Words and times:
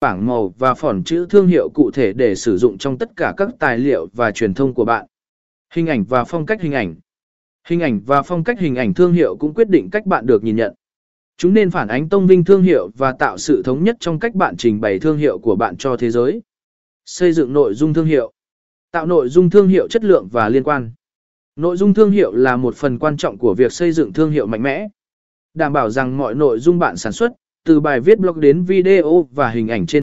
bảng 0.00 0.26
màu 0.26 0.54
và 0.58 0.74
phỏn 0.74 1.04
chữ 1.04 1.26
thương 1.30 1.46
hiệu 1.46 1.68
cụ 1.74 1.90
thể 1.90 2.12
để 2.12 2.34
sử 2.34 2.58
dụng 2.58 2.78
trong 2.78 2.98
tất 2.98 3.16
cả 3.16 3.34
các 3.36 3.48
tài 3.58 3.78
liệu 3.78 4.08
và 4.12 4.30
truyền 4.30 4.54
thông 4.54 4.74
của 4.74 4.84
bạn. 4.84 5.06
Hình 5.72 5.86
ảnh 5.86 6.04
và 6.04 6.24
phong 6.24 6.46
cách 6.46 6.62
hình 6.62 6.72
ảnh. 6.72 6.94
Hình 7.68 7.80
ảnh 7.80 8.00
và 8.06 8.22
phong 8.22 8.44
cách 8.44 8.60
hình 8.60 8.74
ảnh 8.74 8.94
thương 8.94 9.12
hiệu 9.12 9.36
cũng 9.36 9.54
quyết 9.54 9.70
định 9.70 9.88
cách 9.90 10.06
bạn 10.06 10.26
được 10.26 10.44
nhìn 10.44 10.56
nhận. 10.56 10.74
Chúng 11.36 11.54
nên 11.54 11.70
phản 11.70 11.88
ánh 11.88 12.08
tông 12.08 12.26
vinh 12.26 12.44
thương 12.44 12.62
hiệu 12.62 12.90
và 12.96 13.12
tạo 13.12 13.38
sự 13.38 13.62
thống 13.64 13.84
nhất 13.84 13.96
trong 14.00 14.18
cách 14.18 14.34
bạn 14.34 14.56
trình 14.56 14.80
bày 14.80 14.98
thương 14.98 15.18
hiệu 15.18 15.38
của 15.38 15.56
bạn 15.56 15.76
cho 15.76 15.96
thế 15.96 16.10
giới. 16.10 16.42
Xây 17.04 17.32
dựng 17.32 17.52
nội 17.52 17.74
dung 17.74 17.94
thương 17.94 18.06
hiệu. 18.06 18.32
Tạo 18.90 19.06
nội 19.06 19.28
dung 19.28 19.50
thương 19.50 19.68
hiệu 19.68 19.88
chất 19.88 20.04
lượng 20.04 20.28
và 20.32 20.48
liên 20.48 20.64
quan. 20.64 20.92
Nội 21.56 21.76
dung 21.76 21.94
thương 21.94 22.10
hiệu 22.10 22.32
là 22.32 22.56
một 22.56 22.74
phần 22.76 22.98
quan 22.98 23.16
trọng 23.16 23.38
của 23.38 23.54
việc 23.54 23.72
xây 23.72 23.92
dựng 23.92 24.12
thương 24.12 24.30
hiệu 24.30 24.46
mạnh 24.46 24.62
mẽ. 24.62 24.88
Đảm 25.54 25.72
bảo 25.72 25.90
rằng 25.90 26.16
mọi 26.16 26.34
nội 26.34 26.58
dung 26.58 26.78
bạn 26.78 26.96
sản 26.96 27.12
xuất, 27.12 27.32
từ 27.64 27.80
bài 27.80 28.00
viết 28.00 28.18
blog 28.18 28.40
đến 28.40 28.64
video 28.64 29.28
và 29.30 29.50
hình 29.50 29.68
ảnh 29.68 29.86
trên 29.86 29.96